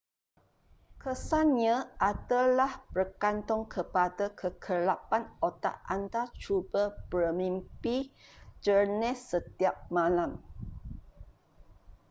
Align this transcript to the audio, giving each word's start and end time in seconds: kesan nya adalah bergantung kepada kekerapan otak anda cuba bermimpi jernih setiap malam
kesan 1.01 1.47
nya 1.61 1.75
adalah 2.11 2.71
bergantung 2.95 3.61
kepada 3.75 4.25
kekerapan 4.41 5.23
otak 5.47 5.75
anda 5.95 6.23
cuba 6.43 6.83
bermimpi 7.13 7.97
jernih 8.65 9.13
setiap 9.29 9.75
malam 9.95 10.31